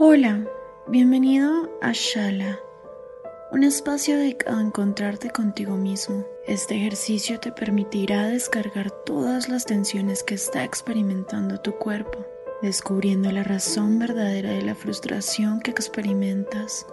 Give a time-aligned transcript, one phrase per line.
[0.00, 0.46] Hola,
[0.86, 2.60] bienvenido a Shala,
[3.50, 6.24] un espacio dedicado a encontrarte contigo mismo.
[6.46, 12.24] Este ejercicio te permitirá descargar todas las tensiones que está experimentando tu cuerpo
[12.62, 16.86] descubriendo la razón verdadera de la frustración que experimentas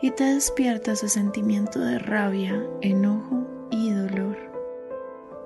[0.00, 4.36] y te despierta ese sentimiento de rabia, enojo y dolor.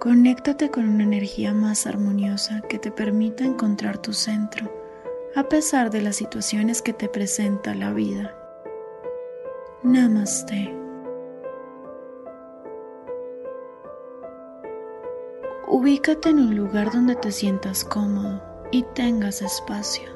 [0.00, 4.70] Conéctate con una energía más armoniosa que te permita encontrar tu centro
[5.36, 8.34] a pesar de las situaciones que te presenta la vida.
[9.82, 10.74] Namaste.
[15.68, 20.08] Ubícate en un lugar donde te sientas cómodo y tengas espacio.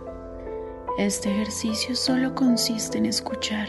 [0.96, 3.68] Este ejercicio solo consiste en escuchar.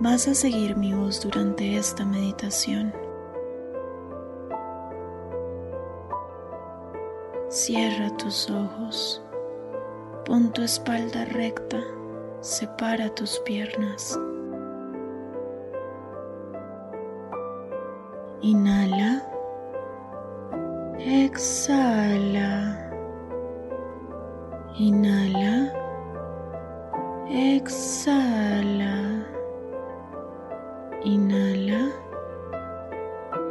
[0.00, 3.03] Vas a seguir mi voz durante esta meditación.
[7.54, 9.22] Cierra tus ojos,
[10.24, 11.80] pon tu espalda recta,
[12.40, 14.18] separa tus piernas.
[18.42, 19.22] Inhala.
[20.98, 22.76] Exhala.
[24.76, 25.72] Inhala.
[27.30, 29.24] Exhala.
[31.04, 31.92] Inhala.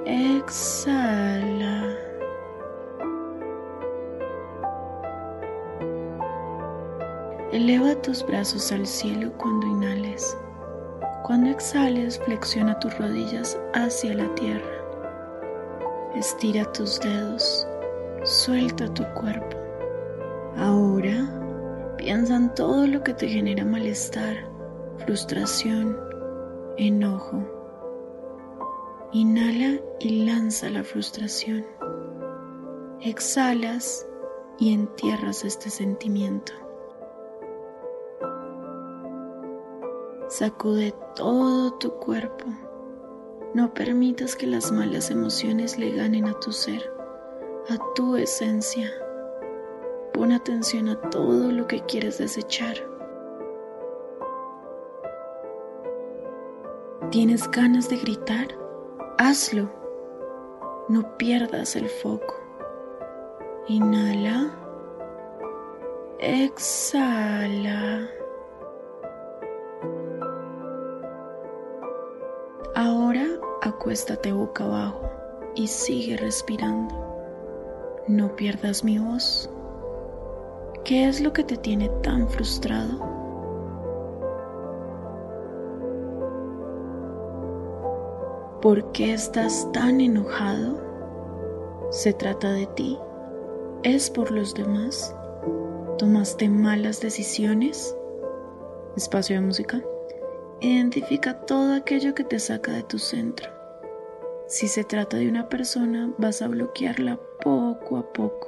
[0.06, 2.12] Exhala.
[7.54, 10.36] Eleva tus brazos al cielo cuando inhales.
[11.24, 14.81] Cuando exhales, flexiona tus rodillas hacia la tierra.
[16.16, 17.68] Estira tus dedos,
[18.24, 19.56] suelta tu cuerpo.
[20.58, 24.36] Ahora piensa en todo lo que te genera malestar,
[25.06, 25.96] frustración,
[26.78, 27.38] enojo.
[29.12, 31.63] Inhala y lanza la frustración.
[33.00, 34.08] Exhalas
[34.58, 36.62] y entierras este sentimiento.
[40.33, 42.45] Sacude todo tu cuerpo
[43.53, 46.91] no permitas que las malas emociones le ganen a tu ser,
[47.69, 48.91] a tu esencia.
[50.11, 52.75] Pon atención a todo lo que quieres desechar.
[57.11, 58.47] ¿Tienes ganas de gritar?
[59.19, 59.69] Hazlo.
[60.89, 62.33] No pierdas el foco.
[63.67, 64.51] Inhala.
[66.17, 68.09] Exhala.
[72.75, 73.28] Ahora
[73.61, 75.07] acuéstate boca abajo
[75.53, 76.95] y sigue respirando.
[78.07, 79.47] No pierdas mi voz.
[80.83, 82.97] ¿Qué es lo que te tiene tan frustrado?
[88.59, 90.81] ¿Por qué estás tan enojado?
[91.91, 92.97] ¿Se trata de ti?
[93.83, 95.16] ¿Es por los demás?
[96.00, 97.95] ¿Tomaste malas decisiones?
[98.95, 99.83] Espacio de música.
[100.63, 103.51] Identifica todo aquello que te saca de tu centro.
[104.47, 108.47] Si se trata de una persona, vas a bloquearla poco a poco.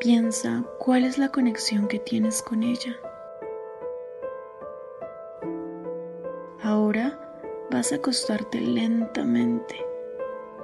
[0.00, 2.96] Piensa cuál es la conexión que tienes con ella.
[6.62, 7.20] Ahora
[7.70, 9.84] vas a acostarte lentamente.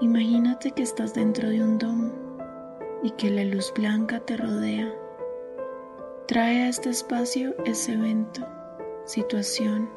[0.00, 2.10] Imagínate que estás dentro de un domo
[3.02, 4.94] y que la luz blanca te rodea.
[6.30, 8.46] Trae a este espacio ese evento,
[9.04, 9.90] situación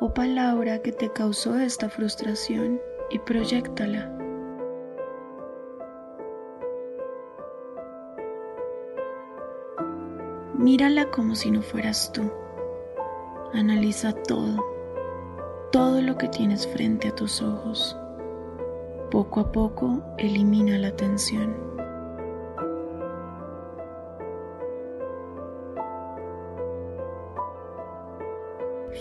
[0.00, 4.10] o palabra que te causó esta frustración y proyectala.
[10.58, 12.22] Mírala como si no fueras tú.
[13.52, 14.64] Analiza todo,
[15.70, 17.96] todo lo que tienes frente a tus ojos.
[19.12, 21.54] Poco a poco elimina la tensión.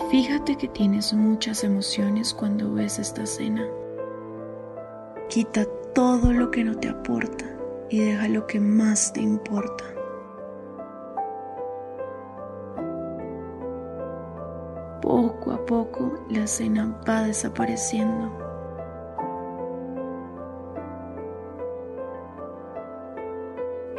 [0.10, 3.64] Fíjate que tienes muchas emociones cuando ves esta escena.
[5.30, 7.46] Quita todo lo que no te aporta
[7.92, 9.84] y deja lo que más te importa.
[15.00, 18.36] Poco a poco la escena va desapareciendo.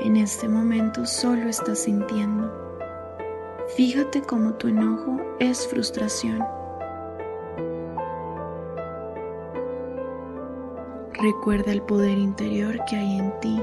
[0.00, 2.59] En este momento solo estás sintiendo.
[3.76, 6.42] Fíjate cómo tu enojo es frustración.
[11.14, 13.62] Recuerda el poder interior que hay en ti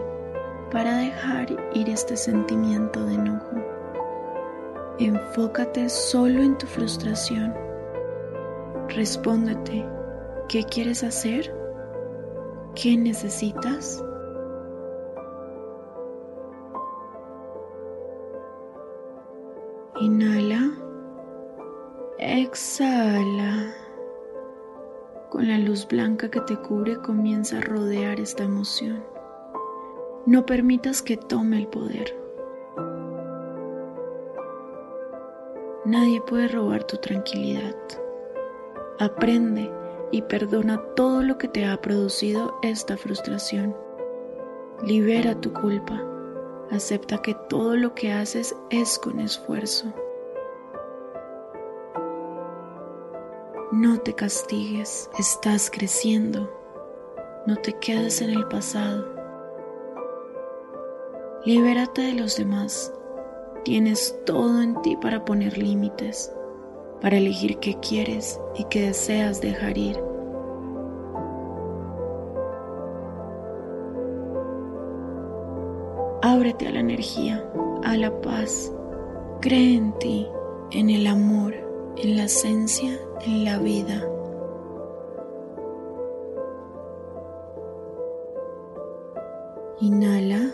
[0.71, 3.55] para dejar ir este sentimiento de enojo.
[4.99, 7.53] Enfócate solo en tu frustración.
[8.87, 9.85] Respóndete,
[10.47, 11.53] ¿qué quieres hacer?
[12.75, 14.01] ¿Qué necesitas?
[19.99, 20.77] Inhala.
[22.19, 23.73] Exhala.
[25.31, 29.03] Con la luz blanca que te cubre comienza a rodear esta emoción.
[30.27, 32.15] No permitas que tome el poder.
[35.85, 37.75] Nadie puede robar tu tranquilidad.
[38.99, 39.71] Aprende
[40.11, 43.75] y perdona todo lo que te ha producido esta frustración.
[44.85, 46.16] Libera tu culpa.
[46.71, 49.93] Acepta que todo lo que haces es con esfuerzo.
[53.71, 56.51] No te castigues, estás creciendo.
[57.45, 59.05] No te quedes en el pasado.
[61.45, 62.93] Libérate de los demás.
[63.63, 66.33] Tienes todo en ti para poner límites,
[66.99, 69.97] para elegir qué quieres y qué deseas dejar ir.
[76.21, 77.47] Ábrete a la energía,
[77.83, 78.71] a la paz.
[79.41, 80.27] Cree en ti,
[80.71, 81.53] en el amor,
[81.95, 84.03] en la esencia, en la vida.
[89.79, 90.51] Inhala.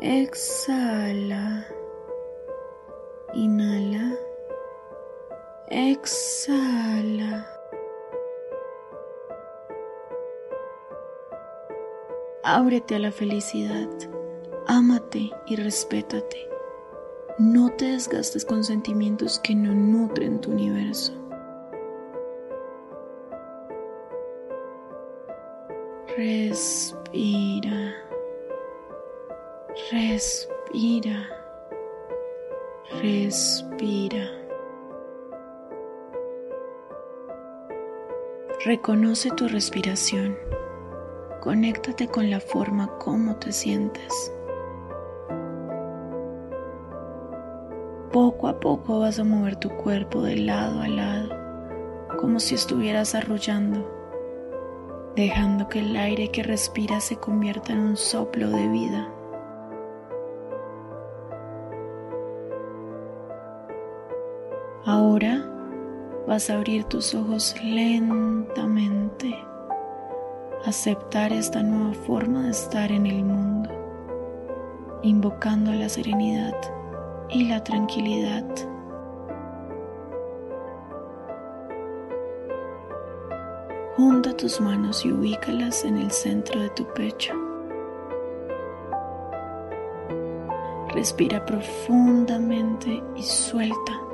[0.00, 1.66] Exhala.
[3.34, 4.16] Inhala.
[5.68, 7.59] Exhala.
[12.52, 13.88] Ábrete a la felicidad.
[14.66, 16.48] Ámate y respétate.
[17.38, 21.12] No te desgastes con sentimientos que no nutren tu universo.
[26.16, 27.94] Respira.
[29.92, 31.28] Respira.
[33.00, 34.28] Respira.
[38.64, 40.36] Reconoce tu respiración.
[41.40, 44.30] Conéctate con la forma como te sientes.
[48.12, 51.30] Poco a poco vas a mover tu cuerpo de lado a lado,
[52.20, 53.90] como si estuvieras arrullando,
[55.16, 59.10] dejando que el aire que respiras se convierta en un soplo de vida.
[64.84, 65.48] Ahora
[66.26, 69.19] vas a abrir tus ojos lentamente
[70.70, 73.68] aceptar esta nueva forma de estar en el mundo,
[75.02, 76.54] invocando la serenidad
[77.28, 78.44] y la tranquilidad.
[83.96, 87.34] Junta tus manos y ubícalas en el centro de tu pecho.
[90.94, 94.09] Respira profundamente y suelta.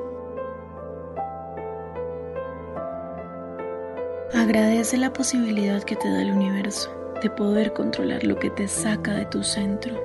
[4.47, 6.89] Agradece la posibilidad que te da el universo
[7.21, 10.01] de poder controlar lo que te saca de tu centro.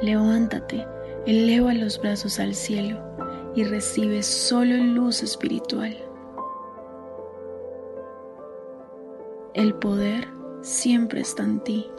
[0.00, 0.86] Levántate,
[1.26, 2.98] eleva los brazos al cielo
[3.54, 5.98] y recibe solo luz espiritual.
[9.52, 10.28] El poder
[10.62, 11.90] siempre está en ti.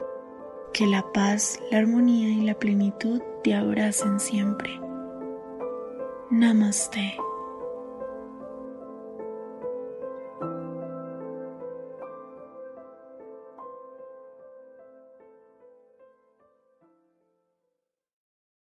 [0.74, 4.72] Que la paz, la armonía y la plenitud te abracen siempre.
[6.32, 7.29] Namaste.